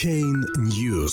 [0.00, 1.12] Блокчейн News.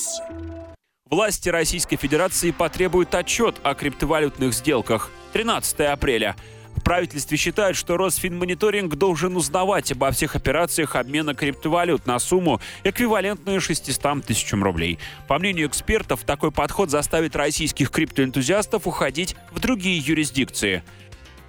[1.09, 5.11] Власти Российской Федерации потребуют отчет о криптовалютных сделках.
[5.33, 6.37] 13 апреля.
[6.73, 13.59] В правительстве считают, что Росфинмониторинг должен узнавать обо всех операциях обмена криптовалют на сумму, эквивалентную
[13.59, 14.99] 600 тысячам рублей.
[15.27, 20.81] По мнению экспертов, такой подход заставит российских криптоэнтузиастов уходить в другие юрисдикции.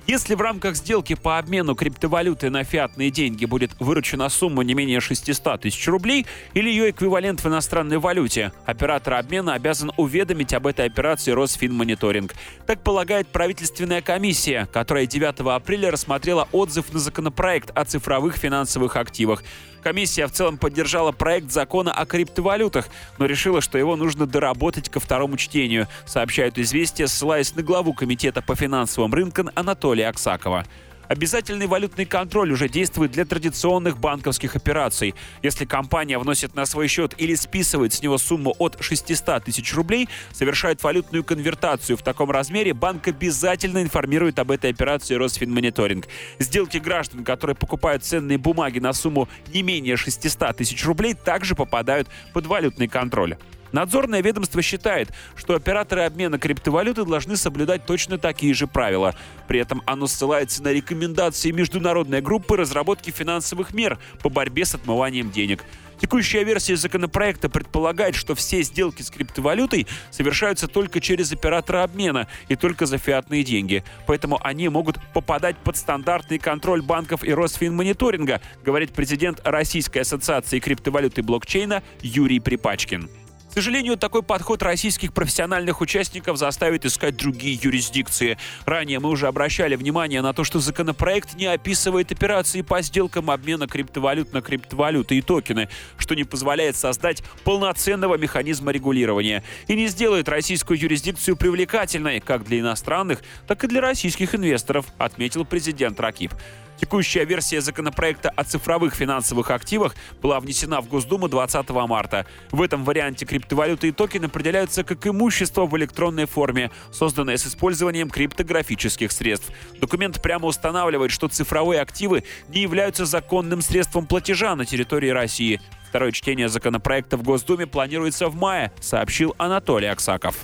[0.09, 5.01] Если в рамках сделки по обмену криптовалюты на фиатные деньги будет выручена сумма не менее
[5.01, 6.25] 600 тысяч рублей
[6.55, 12.35] или ее эквивалент в иностранной валюте, оператор обмена обязан уведомить об этой операции Росфинмониторинг.
[12.67, 19.43] Так полагает правительственная комиссия, которая 9 апреля рассмотрела отзыв на законопроект о цифровых финансовых активах.
[19.83, 25.01] Комиссия в целом поддержала проект закона о криптовалютах, но решила, что его нужно доработать ко
[25.01, 29.51] второму чтению, сообщают «Известия», ссылаясь на главу Комитета по финансовым рынкам
[29.99, 30.65] Анатолия Аксакова.
[31.09, 35.15] Обязательный валютный контроль уже действует для традиционных банковских операций.
[35.43, 40.07] Если компания вносит на свой счет или списывает с него сумму от 600 тысяч рублей,
[40.33, 46.07] совершает валютную конвертацию в таком размере, банк обязательно информирует об этой операции Росфинмониторинг.
[46.39, 52.09] Сделки граждан, которые покупают ценные бумаги на сумму не менее 600 тысяч рублей, также попадают
[52.35, 53.39] под валютный контроль.
[53.73, 59.15] Надзорное ведомство считает, что операторы обмена криптовалюты должны соблюдать точно такие же правила.
[59.47, 65.31] При этом оно ссылается на рекомендации международной группы разработки финансовых мер по борьбе с отмыванием
[65.31, 65.65] денег.
[66.01, 72.57] Текущая версия законопроекта предполагает, что все сделки с криптовалютой совершаются только через оператора обмена и
[72.57, 73.83] только за фиатные деньги.
[74.07, 81.23] Поэтому они могут попадать под стандартный контроль банков и Росфинмониторинга, говорит президент Российской ассоциации криптовалюты
[81.23, 83.11] блокчейна Юрий Припачкин.
[83.59, 88.39] Сожалению, такой подход российских профессиональных участников заставит искать другие юрисдикции.
[88.67, 93.67] Ранее мы уже обращали внимание на то, что законопроект не описывает операции по сделкам обмена
[93.67, 100.29] криптовалют на криптовалюты и токены, что не позволяет создать полноценного механизма регулирования и не сделает
[100.29, 106.33] российскую юрисдикцию привлекательной как для иностранных, так и для российских инвесторов, отметил президент Ракип.
[106.81, 112.25] Текущая версия законопроекта о цифровых финансовых активах была внесена в Госдуму 20 марта.
[112.53, 118.09] В этом варианте криптовалюты и токены определяются как имущество в электронной форме, созданное с использованием
[118.11, 119.51] криптографических средств.
[119.81, 125.61] Документ прямо устанавливает, что цифровые активы не являются законным средством платежа на территории России.
[125.89, 130.37] Второе чтение законопроекта в Госдуме планируется в мае, сообщил Анатолий Аксаков.